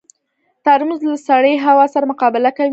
ترموز 0.65 1.01
له 1.09 1.17
سړې 1.27 1.53
هوا 1.65 1.85
سره 1.93 2.05
مقابله 2.11 2.49
کوي. 2.57 2.69